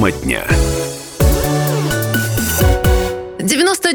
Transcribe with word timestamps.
Тема 0.00 0.12
дня. 0.12 0.59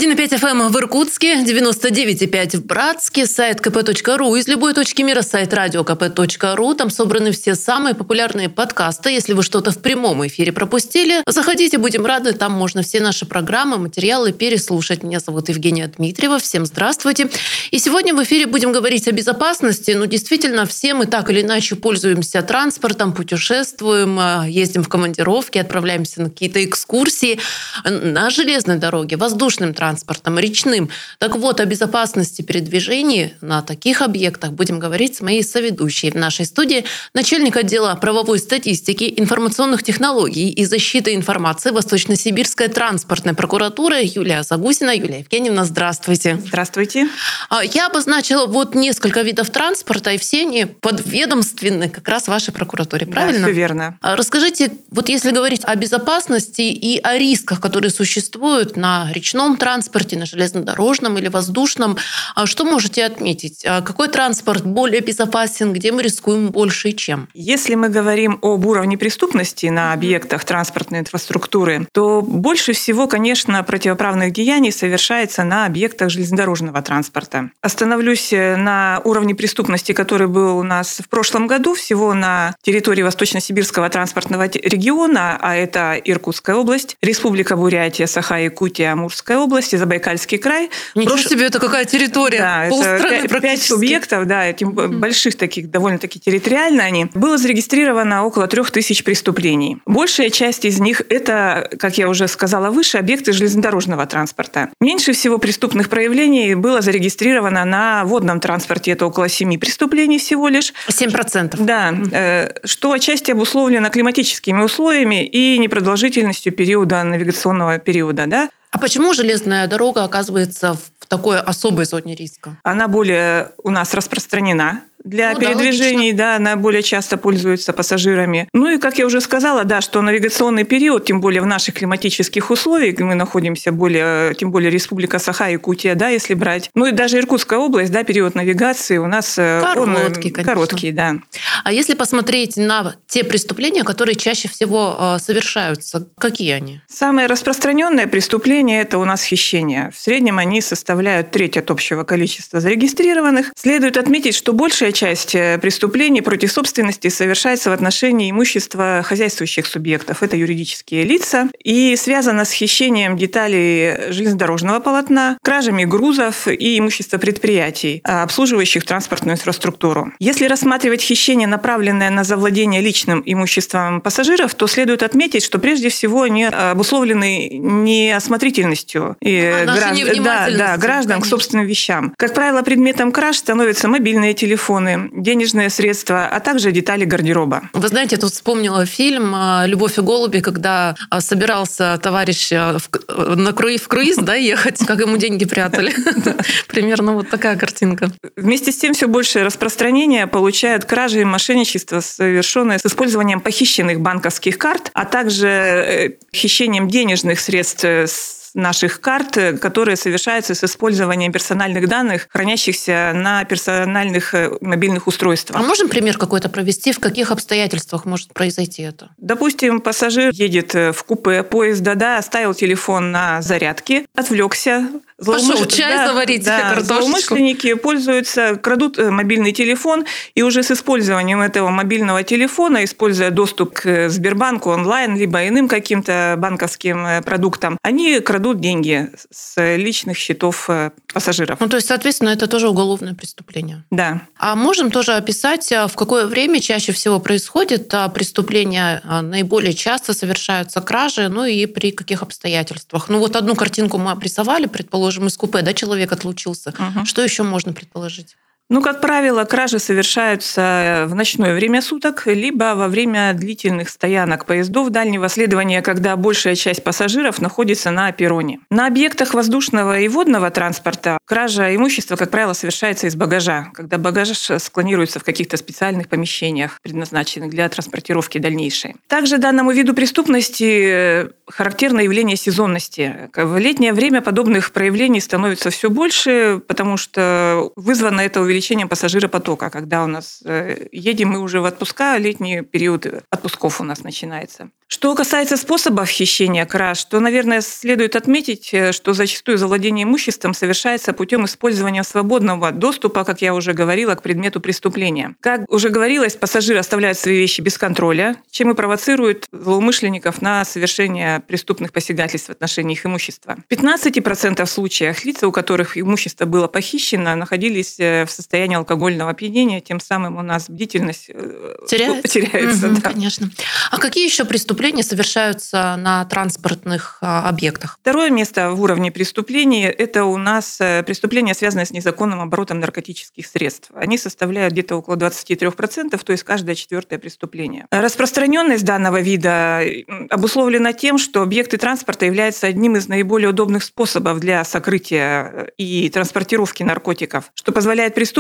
91,5 0.06 0.40
FM 0.40 0.52
эм 0.52 0.72
в 0.72 0.78
Иркутске, 0.78 1.44
99,5 1.44 2.58
в 2.58 2.66
Братске, 2.66 3.26
сайт 3.26 3.60
kp.ru. 3.60 4.38
Из 4.38 4.48
любой 4.48 4.76
точки 4.76 5.02
мира 5.02 5.24
сайт 5.24 5.52
radiokp.ru. 5.52 6.76
Там 6.76 6.92
собраны 6.92 7.32
все 7.32 7.56
самые 7.56 7.96
популярные 7.96 8.50
подкасты. 8.50 9.10
Если 9.10 9.34
вы 9.34 9.42
что-то 9.42 9.72
в 9.72 9.80
прямом 9.80 10.26
эфире 10.28 10.52
пропустили, 10.52 11.24
заходите, 11.26 11.80
будем 11.80 12.06
рады. 12.06 12.34
Там 12.34 12.52
можно 12.52 12.84
все 12.84 13.00
наши 13.00 13.26
программы, 13.26 13.80
материалы 13.80 14.32
переслушать. 14.32 15.02
Меня 15.02 15.20
зовут 15.20 15.50
Евгения 15.50 15.88
Дмитриева. 15.88 16.38
Всем 16.38 16.68
здравствуйте. 16.68 17.32
И 17.72 17.80
сегодня 17.80 18.14
в 18.14 18.22
эфире 18.24 18.46
будем 18.46 18.72
говорить 18.72 19.08
о 19.08 19.12
безопасности. 19.12 19.90
Ну, 19.92 20.06
действительно, 20.06 20.68
все 20.68 20.94
мы 20.94 21.08
так 21.08 21.32
или 21.32 21.42
иначе 21.42 21.76
пользуемся 21.76 22.44
транспортом, 22.44 23.12
путешествуем, 23.12 24.20
э, 24.20 24.52
ездим 24.52 24.84
в 24.84 24.88
командировки, 24.88 25.58
отправляемся 25.58 26.22
на 26.22 26.30
какие-то 26.30 26.64
экскурсии 26.64 27.40
на 27.84 28.30
железной 28.30 28.78
дороге, 28.78 29.18
воздушным 29.18 29.74
транспортом, 29.74 29.95
речным. 30.40 30.90
Так 31.20 31.36
вот, 31.36 31.60
о 31.60 31.66
безопасности 31.66 32.42
передвижений 32.42 33.34
на 33.42 33.62
таких 33.62 34.02
объектах 34.02 34.54
будем 34.54 34.80
говорить 34.80 35.18
с 35.18 35.22
моей 35.22 35.44
соведущей 35.44 36.12
в 36.12 36.16
нашей 36.16 36.46
студии, 36.46 36.86
начальник 37.14 37.58
отдела 37.58 37.96
правовой 37.96 38.40
статистики, 38.40 39.14
информационных 39.18 39.84
технологий 39.84 40.50
и 40.50 40.66
защиты 40.66 41.14
информации 41.14 41.72
Восточно-Сибирской 41.72 42.68
транспортной 42.68 43.34
прокуратуры 43.34 44.02
Юлия 44.04 44.44
Загусина. 44.44 44.96
Юлия 44.96 45.20
Евгеньевна, 45.20 45.66
здравствуйте. 45.66 46.40
Здравствуйте. 46.46 47.08
А, 47.50 47.64
я 47.64 47.88
обозначила 47.88 48.46
вот 48.46 48.76
несколько 48.76 49.22
видов 49.22 49.50
транспорта, 49.50 50.12
и 50.12 50.18
все 50.18 50.42
они 50.42 50.66
подведомственны 50.66 51.90
как 51.90 52.08
раз 52.08 52.28
вашей 52.28 52.54
прокуратуре, 52.54 53.06
правильно? 53.06 53.40
Да, 53.40 53.46
все 53.46 53.54
верно. 53.54 53.98
А, 54.02 54.16
расскажите, 54.16 54.72
вот 54.92 55.10
если 55.10 55.32
говорить 55.32 55.62
о 55.64 55.76
безопасности 55.76 56.62
и 56.62 57.00
о 57.02 57.18
рисках, 57.18 57.62
которые 57.62 57.92
существуют 57.92 58.78
на 58.78 59.12
речном 59.12 59.26
речном 59.26 59.58
транспорте, 59.86 60.18
на 60.18 60.26
железнодорожном 60.26 61.18
или 61.18 61.28
воздушном. 61.28 61.98
А 62.36 62.46
что 62.46 62.66
можете 62.66 63.06
отметить? 63.06 63.64
А 63.66 63.82
какой 63.82 64.08
транспорт 64.08 64.66
более 64.66 65.02
безопасен, 65.02 65.74
где 65.74 65.92
мы 65.92 66.02
рискуем 66.02 66.50
больше 66.50 66.90
и 66.90 66.96
чем? 66.96 67.28
Если 67.34 67.76
мы 67.76 67.90
говорим 67.90 68.40
об 68.42 68.66
уровне 68.66 68.98
преступности 68.98 69.68
на 69.68 69.94
объектах 69.94 70.44
транспортной 70.44 71.02
инфраструктуры, 71.02 71.88
то 71.92 72.22
больше 72.22 72.74
всего, 72.74 73.08
конечно, 73.08 73.64
противоправных 73.64 74.34
деяний 74.34 74.72
совершается 74.72 75.44
на 75.44 75.66
объектах 75.66 76.10
железнодорожного 76.10 76.82
транспорта. 76.82 77.50
Остановлюсь 77.62 78.34
э, 78.34 78.56
на 78.56 79.02
уровне 79.04 79.36
преступности, 79.36 79.92
который 79.92 80.28
был 80.28 80.58
у 80.58 80.64
нас 80.64 81.02
в 81.04 81.10
прошлом 81.10 81.48
году, 81.48 81.76
всего 81.76 82.14
на 82.14 82.56
территории 82.64 83.04
Восточно-Сибирского 83.04 83.90
транспортного 83.90 84.48
региона, 84.48 85.38
а 85.40 85.56
это 85.56 85.96
Иркутская 86.04 86.56
область, 86.56 86.98
Республика 87.02 87.56
Бурятия, 87.56 88.08
Саха-Якутия, 88.08 88.94
Амурская 88.94 89.36
Московской 89.36 89.46
области, 89.76 89.86
Забайкальский 89.86 90.38
край. 90.38 90.70
Ничего 90.96 91.16
Прош... 91.16 91.28
себе, 91.28 91.46
это 91.46 91.60
какая 91.60 91.86
территория? 91.86 92.40
Да, 92.40 92.66
Полстраны 92.70 93.26
это 93.26 93.40
пять 93.40 93.62
субъектов, 93.62 94.26
да, 94.26 94.46
этим 94.46 94.70
mm-hmm. 94.70 95.00
больших 95.00 95.36
таких, 95.36 95.70
довольно-таки 95.70 96.20
территориально 96.20 96.84
они. 96.84 97.06
Было 97.14 97.38
зарегистрировано 97.38 98.26
около 98.26 98.48
трех 98.48 98.72
тысяч 98.72 99.04
преступлений. 99.04 99.78
Большая 99.86 100.30
часть 100.30 100.66
из 100.66 100.80
них– 100.80 101.02
это, 101.10 101.70
как 101.80 101.98
я 101.98 102.10
уже 102.10 102.28
сказала 102.28 102.72
выше, 102.72 102.98
объекты 102.98 103.34
железнодорожного 103.34 104.06
транспорта. 104.06 104.70
Меньше 104.80 105.14
всего 105.14 105.38
преступных 105.38 105.90
проявлений 105.90 106.56
было 106.56 106.82
зарегистрировано 106.82 107.66
на 107.66 108.04
водном 108.06 108.40
транспорте. 108.40 108.92
Это 108.92 109.06
около 109.06 109.30
семи 109.30 109.58
преступлений 109.58 110.20
всего 110.20 110.48
лишь. 110.48 110.74
7%. 110.88 111.56
Да, 111.60 111.92
mm-hmm. 111.92 112.68
что 112.68 112.92
отчасти 112.92 113.32
обусловлено 113.32 113.90
климатическими 113.90 114.62
условиями 114.62 115.26
и 115.26 115.58
непродолжительностью 115.58 116.54
периода 116.54 117.04
навигационного 117.04 117.80
периода. 117.80 118.26
Да? 118.28 118.50
А 118.76 118.78
почему 118.78 119.14
железная 119.14 119.68
дорога 119.68 120.04
оказывается 120.04 120.74
в 120.74 121.06
такой 121.08 121.40
особой 121.40 121.86
зоне 121.86 122.14
риска? 122.14 122.58
Она 122.62 122.90
более 122.90 123.54
у 123.64 123.70
нас 123.70 123.94
распространена 123.94 124.82
для 125.06 125.34
ну, 125.34 125.40
передвижений, 125.40 126.12
да, 126.12 126.26
да, 126.26 126.36
она 126.38 126.56
более 126.56 126.82
часто 126.82 127.18
пользуется 127.18 127.72
пассажирами. 127.72 128.50
Ну 128.54 128.70
и, 128.70 128.78
как 128.80 128.98
я 128.98 129.06
уже 129.06 129.22
сказала, 129.22 129.64
да, 129.64 129.80
что 129.80 130.02
навигационный 130.02 130.64
период, 130.64 131.06
тем 131.06 131.22
более 131.22 131.42
в 131.42 131.46
наших 131.46 131.76
климатических 131.76 132.50
условиях, 132.50 132.98
мы 133.00 133.14
находимся 133.14 133.72
более, 133.72 134.34
тем 134.34 134.52
более 134.52 134.72
Республика 134.72 135.20
Саха, 135.20 135.48
Якутия, 135.50 135.94
да, 135.94 136.10
если 136.10 136.34
брать. 136.34 136.72
Ну 136.74 136.88
и 136.88 136.92
даже 136.92 137.20
Иркутская 137.20 137.60
область, 137.60 137.92
да, 137.92 138.04
период 138.04 138.34
навигации 138.34 138.98
у 138.98 139.06
нас 139.06 139.38
э, 139.38 139.62
короткий, 139.62 140.34
он, 140.36 140.44
короткий, 140.44 140.92
да. 140.92 141.16
А 141.64 141.72
если 141.72 141.94
посмотреть 141.94 142.58
на 142.58 142.96
те 143.08 143.24
преступления, 143.24 143.84
которые 143.84 144.16
чаще 144.16 144.48
всего 144.48 144.98
э, 145.00 145.20
совершаются, 145.20 146.08
какие 146.18 146.54
они? 146.54 146.82
Самое 146.88 147.28
распространенное 147.28 148.08
преступление– 148.08 148.82
это 148.82 148.98
у 148.98 149.06
нас 149.06 149.24
хищение. 149.24 149.92
В 149.96 150.00
среднем 150.00 150.40
они 150.40 150.62
составляют 150.62 151.30
треть 151.30 151.58
от 151.58 151.70
общего 151.70 152.04
количества 152.04 152.60
зарегистрированных. 152.60 153.52
Следует 153.56 153.98
отметить, 153.98 154.34
что 154.34 154.54
большая 154.54 154.95
часть 154.96 155.36
э, 155.36 155.60
преступлений 155.60 156.22
против 156.22 156.52
собственности 156.52 157.10
совершается 157.10 157.70
в 157.70 157.74
отношении 157.74 158.32
имущества 158.32 159.02
хозяйствующих 159.04 159.68
субъектов. 159.68 160.24
Это 160.24 160.36
юридические 160.38 161.04
лица. 161.04 161.50
И 161.64 161.96
связано 161.96 162.46
с 162.46 162.52
хищением 162.52 163.18
деталей 163.18 164.12
железнодорожного 164.12 164.80
полотна, 164.80 165.38
кражами 165.44 165.84
грузов 165.84 166.48
и 166.48 166.80
имущества 166.80 167.18
предприятий, 167.18 168.02
а, 168.04 168.24
обслуживающих 168.24 168.86
транспортную 168.86 169.36
инфраструктуру. 169.36 170.12
Если 170.20 170.46
рассматривать 170.46 171.02
хищение, 171.02 171.48
направленное 171.48 172.10
на 172.10 172.24
завладение 172.24 172.82
личным 172.82 173.22
имуществом 173.26 174.02
пассажиров, 174.02 174.56
то 174.56 174.68
следует 174.68 175.04
отметить, 175.04 175.44
что 175.44 175.60
прежде 175.60 175.90
всего 175.90 176.24
они 176.24 176.46
обусловлены 176.46 177.50
неосмотрительностью 177.50 179.18
и 179.22 179.38
а, 179.38 179.66
граждан, 179.66 180.24
да, 180.24 180.48
да, 180.50 180.78
граждан 180.78 181.22
к 181.22 181.26
собственным 181.26 181.66
вещам. 181.66 182.14
Как 182.18 182.34
правило, 182.34 182.62
предметом 182.62 183.12
краж 183.12 183.38
становятся 183.38 183.90
мобильные 183.90 184.34
телефоны, 184.34 184.85
телефоны, 184.86 185.10
денежные 185.14 185.70
средства, 185.70 186.28
а 186.28 186.40
также 186.40 186.72
детали 186.72 187.06
гардероба. 187.06 187.70
Вы 187.74 187.88
знаете, 187.88 188.16
я 188.16 188.22
тут 188.22 188.34
вспомнила 188.34 188.86
фильм 188.86 189.34
а, 189.36 189.66
«Любовь 189.68 189.98
и 189.98 190.02
голуби», 190.02 190.40
когда 190.40 190.96
а, 191.10 191.22
собирался 191.22 192.00
товарищ 192.02 192.52
а, 192.54 192.78
на 193.08 193.54
круиз, 193.54 193.82
в 193.82 193.88
круиз 193.88 194.18
да, 194.18 194.36
ехать, 194.36 194.80
как 194.86 195.00
ему 195.00 195.18
деньги 195.18 195.46
прятали. 195.46 195.94
Примерно 196.68 197.14
вот 197.14 197.30
такая 197.30 197.58
картинка. 197.58 198.12
Вместе 198.36 198.72
с 198.72 198.78
тем 198.78 198.94
все 198.94 199.08
большее 199.08 199.46
распространение 199.46 200.28
получают 200.28 200.86
кражи 200.86 201.22
и 201.22 201.26
мошенничество, 201.26 202.00
совершенные 202.00 202.80
с 202.80 202.86
использованием 202.86 203.40
похищенных 203.40 204.00
банковских 204.00 204.58
карт, 204.58 204.92
а 204.94 205.06
также 205.06 205.48
э, 205.48 206.10
хищением 206.34 206.88
денежных 206.88 207.40
средств 207.40 207.84
с 207.84 208.45
наших 208.56 209.02
карт, 209.02 209.38
которые 209.62 209.96
совершаются 209.96 210.56
с 210.56 210.64
использованием 210.64 211.32
персональных 211.32 211.88
данных, 211.88 212.28
хранящихся 212.30 213.12
на 213.14 213.44
персональных 213.46 214.34
э, 214.34 214.52
мобильных 214.62 215.08
устройствах. 215.08 215.60
А 215.60 215.64
можем 215.64 215.90
пример 215.90 216.18
какой-то 216.18 216.50
провести? 216.50 216.92
В 216.92 217.00
каких 217.00 217.32
обстоятельствах 217.32 218.06
может 218.06 218.34
произойти 218.34 218.82
это? 218.84 219.10
Допустим, 219.18 219.82
пассажир 219.82 220.32
едет 220.34 220.74
э, 220.76 220.92
в 220.92 221.04
купе 221.04 221.44
поезда, 221.44 221.96
да, 221.96 222.18
оставил 222.18 222.54
телефон 222.54 223.12
на 223.12 223.42
зарядке, 223.42 224.06
отвлекся, 224.16 224.88
Пошел 225.18 225.66
чай 225.66 225.96
да, 225.96 226.08
заварить, 226.08 226.44
да, 226.44 226.74
картошечку. 226.74 226.94
Злоумышленники 226.96 227.74
пользуются, 227.76 228.58
крадут 228.58 229.00
э, 229.00 229.10
мобильный 229.10 229.54
телефон, 229.54 230.06
и 230.34 230.42
уже 230.42 230.62
с 230.62 230.72
использованием 230.72 231.40
этого 231.40 231.70
мобильного 231.70 232.24
телефона, 232.24 232.84
используя 232.84 233.32
доступ 233.32 233.76
к 233.76 234.10
Сбербанку 234.10 234.72
онлайн, 234.72 235.16
либо 235.16 235.48
иным 235.48 235.70
каким-то 235.70 236.36
банковским 236.38 237.06
э, 237.06 237.22
продуктам, 237.22 237.78
они 237.82 238.20
крадут 238.20 238.45
деньги 238.54 239.10
с 239.32 239.76
личных 239.78 240.18
счетов 240.18 240.70
э, 240.70 240.92
пассажиров. 241.14 241.60
Ну, 241.60 241.70
то 241.70 241.78
есть, 241.78 241.88
соответственно, 241.88 242.30
это 242.30 242.48
тоже 242.48 242.70
уголовное 242.70 243.14
преступление. 243.14 243.84
Да. 243.92 244.22
А 244.38 244.56
можем 244.56 244.92
тоже 244.92 245.14
описать, 245.14 245.72
в 245.72 245.96
какое 245.96 246.28
время 246.28 246.60
чаще 246.60 246.92
всего 246.92 247.20
происходит 247.20 247.94
преступление, 248.14 249.02
наиболее 249.22 249.74
часто 249.74 250.14
совершаются 250.14 250.82
кражи, 250.82 251.28
ну 251.30 251.46
и 251.46 251.66
при 251.66 251.92
каких 251.92 252.22
обстоятельствах. 252.22 253.10
Ну, 253.10 253.20
вот 253.20 253.36
одну 253.36 253.56
картинку 253.56 253.98
мы 253.98 254.12
обрисовали, 254.12 254.66
предположим, 254.68 255.16
предположим, 255.16 255.28
из 255.28 255.38
купе, 255.38 255.62
да, 255.62 255.74
человек 255.74 256.12
отлучился. 256.12 256.70
Угу. 256.70 257.06
Что 257.06 257.22
еще 257.22 257.44
можно 257.44 257.74
предположить? 257.74 258.38
Ну, 258.68 258.82
как 258.82 259.00
правило, 259.00 259.44
кражи 259.44 259.78
совершаются 259.78 261.06
в 261.08 261.14
ночное 261.14 261.54
время 261.54 261.84
суток, 261.84 262.24
либо 262.26 262.74
во 262.76 262.88
время 262.88 263.34
длительных 263.36 263.90
стоянок 263.90 264.46
поездов 264.48 264.90
дальнего 264.90 265.30
следования, 265.30 265.84
когда 265.84 266.16
большая 266.16 266.56
часть 266.56 266.84
пассажиров 266.84 267.40
находится 267.40 267.92
на 267.92 268.12
перроне. 268.12 268.60
На 268.72 268.88
объектах 268.88 269.36
воздушного 269.36 270.00
и 270.00 270.08
водного 270.08 270.50
транспорта 270.50 271.20
кража 271.26 271.76
имущества, 271.76 272.16
как 272.16 272.32
правило, 272.32 272.54
совершается 272.54 273.06
из 273.06 273.16
багажа, 273.16 273.68
когда 273.76 274.00
багаж 274.00 274.30
склонируется 274.36 275.20
в 275.20 275.24
каких-то 275.24 275.58
специальных 275.58 276.10
помещениях, 276.10 276.80
предназначенных 276.82 277.52
для 277.52 277.70
транспортировки 277.70 278.40
дальнейшей. 278.40 278.96
Также 279.08 279.38
данному 279.38 279.74
виду 279.74 279.94
преступности 279.94 281.30
характерно 281.48 282.00
явление 282.00 282.36
сезонности. 282.36 283.30
В 283.36 283.60
летнее 283.60 283.94
время 283.94 284.22
подобных 284.22 284.72
проявлений 284.72 285.20
становится 285.20 285.70
все 285.70 285.92
больше, 285.92 286.60
потому 286.68 286.98
что 286.98 287.72
вызвано 287.76 288.22
это 288.22 288.42
увеличение 288.42 288.55
увеличением 288.56 288.88
пассажиропотока, 288.88 289.70
когда 289.70 290.04
у 290.04 290.08
нас 290.08 290.42
э, 290.46 290.88
едем 290.92 291.30
мы 291.30 291.40
уже 291.40 291.60
в 291.60 291.66
отпуска, 291.66 292.18
летний 292.18 292.62
период 292.62 293.06
отпусков 293.30 293.82
у 293.82 293.84
нас 293.84 294.04
начинается. 294.04 294.70
Что 294.88 295.16
касается 295.16 295.58
способов 295.58 296.10
хищения 296.10 296.66
краж, 296.66 297.04
то, 297.06 297.20
наверное, 297.20 297.62
следует 297.62 298.16
отметить, 298.16 298.70
э, 298.72 298.92
что 298.92 299.14
зачастую 299.14 299.58
завладение 299.58 300.04
имуществом 300.04 300.54
совершается 300.54 301.12
путем 301.12 301.46
использования 301.46 302.04
свободного 302.04 302.72
доступа, 302.72 303.24
как 303.24 303.42
я 303.42 303.54
уже 303.54 303.74
говорила, 303.74 304.16
к 304.16 304.22
предмету 304.22 304.62
преступления. 304.62 305.36
Как 305.42 305.70
уже 305.72 305.90
говорилось, 305.90 306.36
пассажиры 306.36 306.80
оставляют 306.80 307.18
свои 307.18 307.38
вещи 307.38 307.62
без 307.62 307.78
контроля, 307.78 308.38
чем 308.52 308.72
и 308.72 308.76
провоцирует 308.76 309.48
злоумышленников 309.52 310.42
на 310.42 310.64
совершение 310.64 311.42
преступных 311.42 311.92
посягательств 311.92 312.50
в 312.50 312.52
отношении 312.52 312.94
их 312.94 313.06
имущества. 313.06 313.58
В 313.68 313.74
15% 313.74 314.66
случаях 314.66 315.26
лица, 315.26 315.48
у 315.48 315.52
которых 315.52 315.98
имущество 315.98 316.46
было 316.46 316.68
похищено, 316.68 317.36
находились 317.36 318.00
э, 318.00 318.26
в 318.26 318.32
состоянии 318.32 318.45
алкогольного 318.54 319.32
опьянения, 319.32 319.82
тем 319.82 320.00
самым 320.00 320.38
у 320.38 320.42
нас 320.42 320.70
бдительность 320.70 321.30
э, 321.30 321.76
теряется. 321.88 322.28
теряется 322.28 322.88
угу, 322.88 322.96
да. 322.96 323.02
Конечно. 323.02 323.50
А 323.92 323.98
какие 323.98 324.26
еще 324.26 324.46
преступления 324.46 324.76
преступления 324.76 325.04
совершаются 325.04 325.96
на 325.98 326.26
транспортных 326.26 327.18
а, 327.22 327.48
объектах. 327.48 327.98
Второе 328.02 328.30
место 328.30 328.72
в 328.72 328.82
уровне 328.82 329.12
преступлений– 329.12 329.84
это 329.84 330.26
у 330.26 330.38
нас 330.38 330.78
э, 330.80 331.02
преступления, 331.04 331.54
связанные 331.54 331.86
с 331.86 331.92
незаконным 331.92 332.42
оборотом 332.42 332.80
наркотических 332.80 333.48
средств. 333.48 333.90
Они 333.96 334.18
составляют 334.18 334.74
где-то 334.74 334.98
около 334.98 335.16
23%, 335.16 336.22
то 336.24 336.32
есть 336.32 336.44
каждое 336.44 336.76
четвертое 336.76 337.20
преступление. 337.20 337.88
Распространенность 337.90 338.86
данного 338.86 339.22
вида 339.22 339.82
обусловлена 340.30 340.94
тем, 340.94 341.18
что 341.18 341.42
объекты 341.42 341.78
транспорта 341.78 342.26
являются 342.26 342.68
одним 342.68 342.96
из 342.96 343.08
наиболее 343.08 343.50
удобных 343.50 343.84
способов 343.84 344.40
для 344.40 344.64
сокрытия 344.66 345.52
э, 345.52 345.68
и 345.78 346.10
транспортировки 346.10 346.84
наркотиков, 346.84 347.52
что 347.56 347.72
позволяет 347.72 348.14
преступникам 348.14 348.35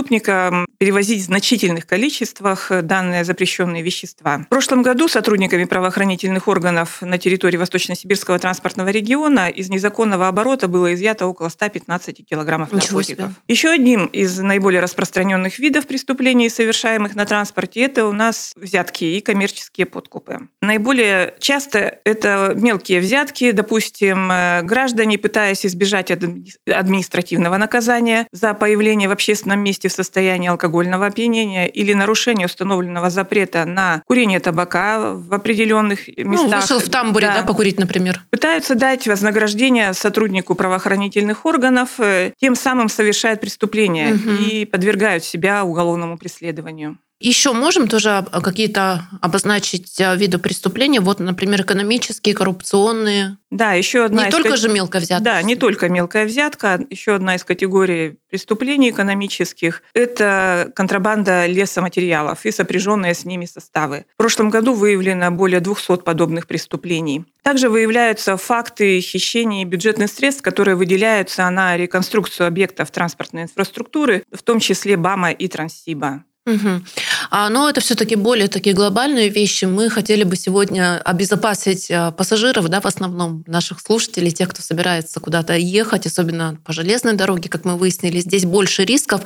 перевозить 0.77 1.21
в 1.21 1.25
значительных 1.25 1.85
количествах 1.85 2.71
данные 2.83 3.23
запрещенные 3.23 3.81
вещества. 3.81 4.39
В 4.39 4.49
прошлом 4.49 4.81
году 4.81 5.07
сотрудниками 5.07 5.65
правоохранительных 5.65 6.47
органов 6.47 7.01
на 7.01 7.17
территории 7.17 7.57
Восточно-Сибирского 7.57 8.39
транспортного 8.39 8.89
региона 8.89 9.49
из 9.49 9.69
незаконного 9.69 10.27
оборота 10.27 10.67
было 10.67 10.93
изъято 10.93 11.27
около 11.27 11.49
115 11.49 12.25
килограммов 12.27 12.71
Ничего 12.73 12.97
наркотиков. 12.99 13.25
Себе. 13.25 13.35
Еще 13.47 13.69
одним 13.69 14.05
из 14.07 14.39
наиболее 14.39 14.81
распространенных 14.81 15.59
видов 15.59 15.87
преступлений, 15.87 16.49
совершаемых 16.49 17.15
на 17.15 17.25
транспорте, 17.25 17.81
это 17.81 18.05
у 18.05 18.11
нас 18.11 18.53
взятки 18.55 19.05
и 19.05 19.21
коммерческие 19.21 19.85
подкупы. 19.85 20.47
Наиболее 20.61 21.35
часто 21.39 21.99
это 22.03 22.53
мелкие 22.55 22.99
взятки, 22.99 23.51
допустим, 23.51 24.31
э, 24.31 24.61
граждане, 24.63 25.17
пытаясь 25.17 25.65
избежать 25.65 26.11
административного 26.11 27.57
наказания 27.57 28.27
за 28.31 28.53
появление 28.53 29.09
в 29.09 29.11
общественном 29.11 29.61
месте 29.61 29.84
в 29.87 29.93
состоянии 29.93 30.49
алкогольного 30.49 31.05
опьянения 31.05 31.67
или 31.67 31.93
нарушение 31.93 32.45
установленного 32.45 33.09
запрета 33.09 33.65
на 33.65 34.01
курение 34.05 34.39
табака 34.39 35.13
в 35.13 35.33
определенных 35.33 36.07
ну, 36.17 36.31
местах. 36.31 36.49
Ну, 36.51 36.61
вышел 36.61 36.79
в 36.79 36.89
тамбуре, 36.89 37.27
да. 37.27 37.41
да, 37.41 37.47
покурить, 37.47 37.79
например. 37.79 38.21
Пытаются 38.29 38.75
дать 38.75 39.07
вознаграждение 39.07 39.93
сотруднику 39.93 40.55
правоохранительных 40.55 41.45
органов, 41.45 41.99
э, 41.99 42.33
тем 42.39 42.55
самым 42.55 42.89
совершают 42.89 43.41
преступление 43.41 44.15
угу. 44.15 44.29
и 44.29 44.65
подвергают 44.65 45.23
себя 45.23 45.63
уголовному 45.63 46.17
преследованию. 46.17 46.97
Еще 47.19 47.53
можем 47.53 47.87
тоже 47.87 48.25
какие-то 48.43 49.07
обозначить 49.21 49.99
э, 50.01 50.17
виды 50.17 50.37
преступления, 50.37 50.99
вот, 50.99 51.19
например, 51.19 51.61
экономические, 51.61 52.35
коррупционные. 52.35 53.37
Да, 53.49 53.71
еще 53.71 54.03
одна. 54.03 54.23
Не 54.23 54.29
из 54.29 54.35
только 54.35 54.57
же 54.57 54.67
мелкая 54.67 55.01
взятка. 55.01 55.23
Да, 55.23 55.41
не 55.41 55.55
только 55.55 55.87
мелкая 55.87 56.25
взятка. 56.25 56.81
Еще 56.89 57.15
одна 57.15 57.35
из 57.35 57.45
категорий 57.45 58.17
преступлений 58.29 58.89
экономических– 58.89 59.81
это 59.93 60.73
контрабанда 60.75 61.45
лесоматериалов 61.45 62.45
и 62.45 62.51
сопряженные 62.51 63.13
с 63.13 63.23
ними 63.23 63.45
составы. 63.45 64.05
В 64.15 64.17
прошлом 64.17 64.49
году 64.49 64.73
выявлено 64.73 65.31
более 65.31 65.61
200 65.61 66.01
подобных 66.01 66.47
преступлений. 66.47 67.23
Также 67.43 67.69
выявляются 67.69 68.35
факты 68.35 68.99
хищения 68.99 69.63
бюджетных 69.63 70.11
средств, 70.11 70.41
которые 70.41 70.75
выделяются 70.75 71.49
на 71.49 71.77
реконструкцию 71.77 72.47
объектов 72.47 72.91
транспортной 72.91 73.43
инфраструктуры, 73.43 74.23
в 74.33 74.43
том 74.43 74.59
числе 74.59 74.97
БАМа 74.97 75.31
и 75.31 75.47
Транссиба. 75.47 76.25
Угу. 76.45 76.83
А, 77.31 77.49
но 77.49 77.67
это 77.69 77.81
все-таки 77.81 78.15
более 78.15 78.47
такие 78.47 78.75
глобальные 78.75 79.29
вещи. 79.29 79.65
Мы 79.65 79.89
хотели 79.89 80.23
бы 80.23 80.35
сегодня 80.35 81.01
обезопасить 81.03 81.89
а, 81.89 82.11
пассажиров, 82.11 82.69
да, 82.69 82.81
в 82.81 82.85
основном 82.85 83.43
наших 83.47 83.81
слушателей, 83.81 84.31
тех, 84.31 84.49
кто 84.49 84.61
собирается 84.61 85.19
куда-то 85.19 85.55
ехать, 85.55 86.05
особенно 86.05 86.57
по 86.63 86.71
железной 86.71 87.13
дороге, 87.13 87.49
как 87.49 87.65
мы 87.65 87.77
выяснили, 87.77 88.19
здесь 88.19 88.45
больше 88.45 88.85
рисков. 88.85 89.21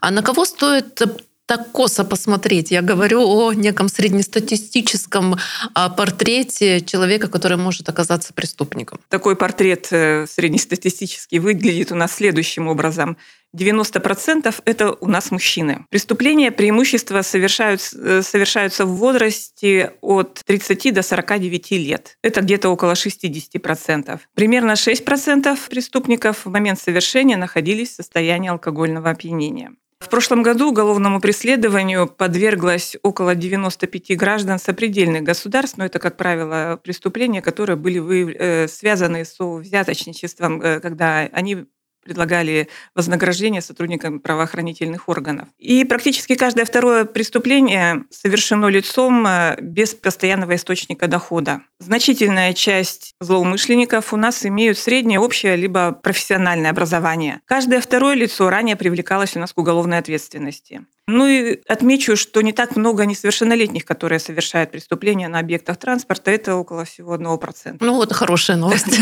А 0.00 0.10
на 0.10 0.22
кого 0.22 0.44
стоит 0.44 1.00
так 1.46 1.70
косо 1.72 2.04
посмотреть. 2.04 2.70
Я 2.70 2.82
говорю 2.82 3.22
о 3.22 3.52
неком 3.52 3.88
среднестатистическом 3.88 5.36
а, 5.74 5.88
портрете 5.88 6.80
человека, 6.80 7.28
который 7.28 7.56
может 7.56 7.88
оказаться 7.88 8.34
преступником. 8.34 9.00
Такой 9.08 9.36
портрет 9.36 9.88
э, 9.92 10.26
среднестатистический 10.26 11.38
выглядит 11.38 11.92
у 11.92 11.94
нас 11.94 12.14
следующим 12.14 12.66
образом. 12.66 13.16
90% 13.56 14.54
это 14.64 14.92
у 14.92 15.06
нас 15.06 15.30
мужчины. 15.30 15.86
Преступления 15.88 16.50
преимущества 16.50 17.22
совершаются, 17.22 17.96
э, 17.98 18.22
совершаются 18.22 18.84
в 18.84 18.96
возрасте 18.96 19.92
от 20.00 20.40
30 20.44 20.92
до 20.92 21.02
49 21.02 21.70
лет. 21.78 22.18
Это 22.22 22.40
где-то 22.40 22.68
около 22.68 22.94
60%. 22.94 24.20
Примерно 24.34 24.72
6% 24.72 25.56
преступников 25.70 26.44
в 26.44 26.50
момент 26.50 26.80
совершения 26.80 27.36
находились 27.36 27.90
в 27.90 27.94
состоянии 27.94 28.50
алкогольного 28.50 29.10
опьянения. 29.10 29.72
В 29.98 30.10
прошлом 30.10 30.42
году 30.42 30.70
уголовному 30.70 31.20
преследованию 31.20 32.06
подверглось 32.06 32.96
около 33.02 33.34
95 33.34 34.16
граждан 34.16 34.58
сопредельных 34.58 35.22
государств, 35.22 35.78
но 35.78 35.86
это, 35.86 35.98
как 35.98 36.16
правило, 36.18 36.78
преступления, 36.82 37.40
которые 37.40 37.76
были 37.76 38.36
э, 38.36 38.68
связаны 38.68 39.24
с 39.24 39.36
взяточничеством, 39.38 40.60
э, 40.60 40.80
когда 40.80 41.20
они 41.32 41.66
предлагали 42.06 42.68
вознаграждение 42.94 43.60
сотрудникам 43.60 44.20
правоохранительных 44.20 45.08
органов. 45.08 45.48
И 45.58 45.84
практически 45.84 46.36
каждое 46.36 46.64
второе 46.64 47.04
преступление 47.04 48.04
совершено 48.10 48.66
лицом 48.66 49.26
э, 49.26 49.56
без 49.60 49.94
постоянного 49.94 50.54
источника 50.54 51.08
дохода. 51.08 51.62
Значительная 51.80 52.54
часть 52.54 53.14
злоумышленников 53.20 54.12
у 54.12 54.16
нас 54.16 54.46
имеют 54.46 54.78
среднее, 54.78 55.20
общее 55.20 55.56
либо 55.56 55.92
профессиональное 55.92 56.70
образование. 56.70 57.40
Каждое 57.44 57.80
второе 57.80 58.14
лицо 58.14 58.48
ранее 58.48 58.76
привлекалось 58.76 59.36
у 59.36 59.40
нас 59.40 59.52
к 59.52 59.58
уголовной 59.58 59.98
ответственности. 59.98 60.86
Ну 61.08 61.26
и 61.26 61.60
отмечу, 61.68 62.16
что 62.16 62.40
не 62.40 62.52
так 62.52 62.74
много 62.74 63.06
несовершеннолетних, 63.06 63.84
которые 63.84 64.18
совершают 64.18 64.72
преступления 64.72 65.28
на 65.28 65.38
объектах 65.38 65.76
транспорта. 65.76 66.32
Это 66.32 66.56
около 66.56 66.84
всего 66.84 67.14
1%. 67.14 67.76
Ну, 67.78 67.94
вот 67.94 68.12
хорошая 68.12 68.56
новость. 68.56 68.86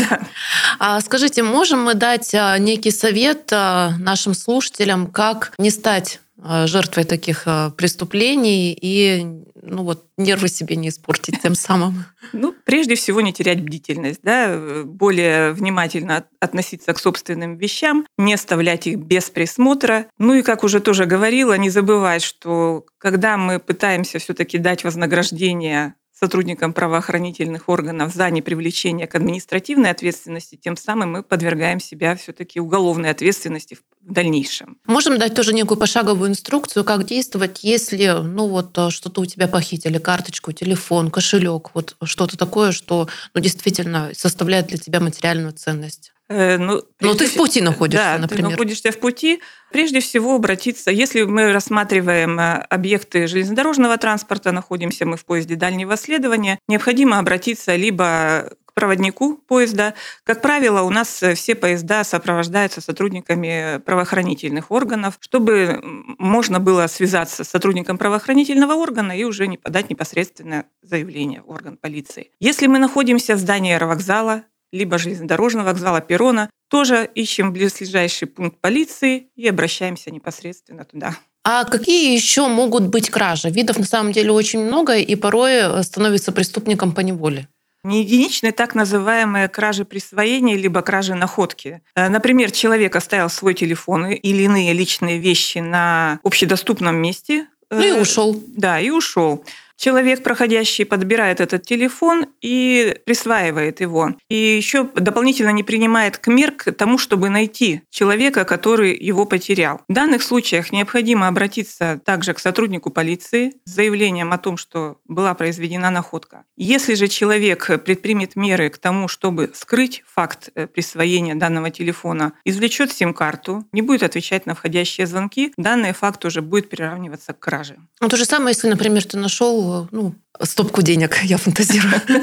А 0.77 0.99
скажите, 0.99 1.41
можем 1.41 1.83
мы 1.83 1.93
дать 1.93 2.33
а, 2.35 2.57
некий 2.57 2.91
совет 2.91 3.51
а, 3.53 3.93
нашим 3.97 4.33
слушателям, 4.33 5.07
как 5.07 5.53
не 5.57 5.69
стать 5.69 6.19
жертвой 6.37 7.05
таких 7.05 7.47
преступлений 7.77 8.77
и 8.79 9.25
ну 9.65 9.83
вот 9.83 10.05
нервы 10.17 10.47
себе 10.47 10.75
не 10.75 10.89
испортить 10.89 11.41
тем 11.41 11.55
самым? 11.55 12.05
Ну, 12.33 12.53
прежде 12.65 12.95
всего 12.95 13.21
не 13.21 13.33
терять 13.33 13.61
бдительность, 13.61 14.19
да, 14.21 14.83
более 14.85 15.53
внимательно 15.53 16.25
относиться 16.39 16.93
к 16.93 16.99
собственным 16.99 17.57
вещам, 17.57 18.05
не 18.17 18.33
оставлять 18.33 18.87
их 18.87 18.99
без 18.99 19.29
присмотра. 19.29 20.07
Ну 20.17 20.35
и, 20.35 20.41
как 20.41 20.63
уже 20.63 20.79
тоже 20.79 21.05
говорила, 21.05 21.57
не 21.57 21.69
забывать, 21.69 22.21
что 22.21 22.85
когда 22.97 23.37
мы 23.37 23.59
пытаемся 23.59 24.19
все-таки 24.19 24.57
дать 24.57 24.83
вознаграждение 24.83 25.95
сотрудникам 26.17 26.71
правоохранительных 26.71 27.67
органов 27.67 28.13
за 28.13 28.29
непривлечение 28.29 29.05
к 29.05 29.15
административной 29.15 29.89
ответственности, 29.89 30.55
тем 30.55 30.77
самым 30.77 31.11
мы 31.11 31.23
подвергаем 31.23 31.81
себя 31.81 32.15
все-таки 32.15 32.61
уголовной 32.61 33.09
ответственности 33.09 33.77
в 34.05 34.13
дальнейшем. 34.13 34.77
Можем 34.85 35.17
дать 35.17 35.33
тоже 35.33 35.53
некую 35.53 35.77
пошаговую 35.77 36.29
инструкцию, 36.29 36.83
как 36.83 37.05
действовать, 37.05 37.63
если 37.63 38.19
ну 38.21 38.47
вот 38.47 38.77
э, 38.77 38.89
что-то 38.91 39.21
у 39.21 39.25
тебя 39.25 39.47
похитили, 39.47 39.97
карточку, 39.97 40.51
телефон, 40.51 41.09
кошелек, 41.09 41.71
вот 41.73 41.95
что-то 42.03 42.37
такое, 42.37 42.71
что 42.71 43.09
ну, 43.33 43.41
действительно 43.41 44.11
составляет 44.13 44.67
для 44.67 44.77
тебя 44.77 44.99
материальную 44.99 45.53
ценность. 45.53 46.13
Э, 46.27 46.57
ну, 46.57 46.83
Но 47.01 47.13
ты 47.13 47.27
в 47.27 47.35
пути 47.35 47.61
находишься, 47.61 48.13
да, 48.13 48.17
например. 48.17 48.45
ты 48.45 48.51
находишься 48.51 48.91
в 48.91 48.99
пути. 48.99 49.41
Прежде 49.71 49.99
всего 49.99 50.35
обратиться, 50.35 50.89
если 50.91 51.23
мы 51.23 51.51
рассматриваем 51.51 52.39
э, 52.39 52.65
объекты 52.69 53.27
железнодорожного 53.27 53.97
транспорта, 53.97 54.51
находимся 54.51 55.05
мы 55.05 55.17
в 55.17 55.25
поезде 55.25 55.55
дальнего 55.55 55.97
следования, 55.97 56.59
необходимо 56.67 57.19
обратиться 57.19 57.75
либо 57.75 58.51
проводнику 58.75 59.37
поезда. 59.47 59.95
Как 60.23 60.41
правило, 60.41 60.81
у 60.83 60.91
нас 60.91 61.23
все 61.35 61.55
поезда 61.55 62.03
сопровождаются 62.03 62.81
сотрудниками 62.81 63.79
правоохранительных 63.79 64.69
органов, 64.69 65.17
чтобы 65.21 65.79
можно 66.19 66.59
было 66.59 66.85
связаться 66.87 67.43
с 67.43 67.49
сотрудником 67.49 67.97
правоохранительного 67.97 68.73
органа 68.73 69.17
и 69.17 69.23
уже 69.23 69.47
не 69.47 69.57
подать 69.57 69.89
непосредственно 69.89 70.65
заявление 70.83 71.41
в 71.41 71.49
орган 71.49 71.77
полиции. 71.77 72.31
Если 72.39 72.67
мы 72.67 72.77
находимся 72.77 73.35
в 73.35 73.39
здании 73.39 73.73
аэровокзала, 73.73 74.43
либо 74.71 74.97
железнодорожного 74.97 75.67
вокзала, 75.67 76.01
перрона, 76.01 76.49
тоже 76.69 77.09
ищем 77.15 77.53
близлежащий 77.53 78.27
пункт 78.27 78.59
полиции 78.59 79.29
и 79.35 79.47
обращаемся 79.47 80.11
непосредственно 80.11 80.83
туда. 80.83 81.15
А 81.47 81.63
какие 81.63 82.13
еще 82.13 82.47
могут 82.47 82.87
быть 82.87 83.09
кражи? 83.09 83.49
Видов 83.49 83.77
на 83.77 83.85
самом 83.85 84.11
деле 84.11 84.31
очень 84.31 84.65
много, 84.65 84.95
и 84.95 85.15
порой 85.15 85.83
становится 85.83 86.31
преступником 86.31 86.91
по 86.91 87.01
неволе. 87.01 87.47
Не 87.85 88.01
единичные 88.01 88.51
так 88.51 88.73
называемые 88.73 89.47
кражи 89.47 89.85
присвоения 89.85 90.57
либо 90.57 90.81
кражи 90.81 91.13
находки. 91.13 91.83
Э, 91.95 92.09
например, 92.09 92.49
человек 92.49 92.95
оставил 92.95 93.29
свой 93.29 93.53
телефон 93.53 94.07
или 94.07 94.41
иные 94.41 94.73
личные 94.73 95.19
вещи 95.19 95.59
на 95.59 96.19
общедоступном 96.23 96.95
месте. 96.95 97.45
Ну 97.69 97.81
и 97.81 97.89
э, 97.89 98.01
ушел. 98.01 98.41
Да, 98.47 98.79
и 98.79 98.89
ушел. 98.89 99.45
Человек, 99.77 100.23
проходящий, 100.23 100.85
подбирает 100.85 101.41
этот 101.41 101.63
телефон 101.63 102.27
и 102.41 102.97
присваивает 103.05 103.81
его. 103.81 104.15
И 104.29 104.35
еще 104.35 104.89
дополнительно 104.95 105.49
не 105.49 105.63
принимает 105.63 106.17
к 106.17 106.27
мер 106.27 106.51
к 106.51 106.71
тому, 106.71 106.97
чтобы 106.97 107.29
найти 107.29 107.81
человека, 107.89 108.45
который 108.45 108.95
его 108.97 109.25
потерял. 109.25 109.81
В 109.87 109.93
данных 109.93 110.23
случаях 110.23 110.71
необходимо 110.71 111.27
обратиться 111.27 111.99
также 112.03 112.33
к 112.33 112.39
сотруднику 112.39 112.89
полиции 112.89 113.53
с 113.65 113.71
заявлением 113.71 114.31
о 114.31 114.37
том, 114.37 114.57
что 114.57 114.97
была 115.05 115.33
произведена 115.33 115.89
находка. 115.89 116.43
Если 116.55 116.93
же 116.95 117.07
человек 117.07 117.83
предпримет 117.83 118.35
меры 118.35 118.69
к 118.69 118.77
тому, 118.77 119.07
чтобы 119.07 119.51
скрыть 119.53 120.03
факт 120.07 120.49
э, 120.55 120.67
присвоения 120.67 121.35
данного 121.35 121.69
телефона, 121.69 122.33
извлечет 122.45 122.91
сим-карту, 122.91 123.65
не 123.71 123.81
будет 123.81 124.03
отвечать 124.03 124.45
на 124.45 124.55
входящие 124.55 125.07
звонки, 125.07 125.53
данный 125.57 125.93
факт 125.93 126.23
уже 126.25 126.41
будет 126.41 126.69
приравниваться 126.69 127.33
к 127.33 127.39
краже. 127.39 127.75
Ну, 127.99 128.07
то 128.07 128.17
же 128.17 128.25
самое, 128.25 128.49
если, 128.55 128.69
например, 128.69 129.03
ты 129.03 129.17
нашел 129.17 129.64
ну, 129.91 130.15
стопку 130.41 130.81
денег, 130.81 131.19
я 131.23 131.37
фантазирую. 131.37 132.01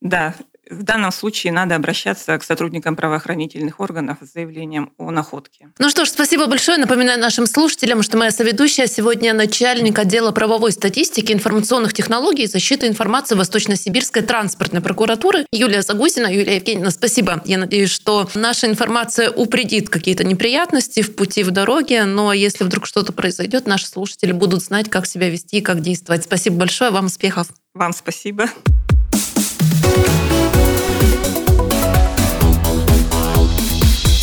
Да, 0.00 0.34
в 0.70 0.82
данном 0.82 1.12
случае 1.12 1.52
надо 1.52 1.76
обращаться 1.76 2.38
к 2.38 2.44
сотрудникам 2.44 2.96
правоохранительных 2.96 3.80
органов 3.80 4.18
с 4.20 4.32
заявлением 4.32 4.92
о 4.98 5.10
находке. 5.10 5.68
Ну 5.78 5.88
что 5.90 6.04
ж, 6.04 6.08
спасибо 6.08 6.46
большое. 6.46 6.78
Напоминаю 6.78 7.20
нашим 7.20 7.46
слушателям, 7.46 8.02
что 8.02 8.16
моя 8.16 8.30
соведущая 8.30 8.86
сегодня 8.86 9.32
начальник 9.34 9.98
отдела 9.98 10.32
правовой 10.32 10.72
статистики, 10.72 11.32
информационных 11.32 11.94
технологий 11.94 12.44
и 12.44 12.46
защиты 12.46 12.86
информации 12.86 13.34
Восточно-Сибирской 13.34 14.22
транспортной 14.22 14.82
прокуратуры 14.82 15.46
Юлия 15.52 15.82
Загусина. 15.82 16.26
Юлия 16.26 16.56
Евгеньевна, 16.56 16.90
спасибо. 16.90 17.42
Я 17.44 17.58
надеюсь, 17.58 17.90
что 17.90 18.28
наша 18.34 18.66
информация 18.66 19.30
упредит 19.30 19.88
какие-то 19.88 20.24
неприятности 20.24 21.02
в 21.02 21.14
пути 21.14 21.42
в 21.42 21.50
дороге, 21.50 22.04
но 22.04 22.32
если 22.32 22.64
вдруг 22.64 22.86
что-то 22.86 23.12
произойдет, 23.12 23.66
наши 23.66 23.86
слушатели 23.86 24.32
будут 24.32 24.62
знать, 24.62 24.88
как 24.88 25.06
себя 25.06 25.28
вести 25.28 25.58
и 25.58 25.60
как 25.60 25.80
действовать. 25.80 26.24
Спасибо 26.24 26.56
большое, 26.56 26.90
вам 26.90 27.06
успехов. 27.06 27.48
Вам 27.74 27.92
спасибо. 27.92 28.48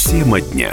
Тема 0.05 0.39
дня. 0.39 0.71